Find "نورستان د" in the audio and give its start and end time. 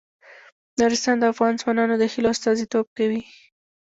0.79-1.23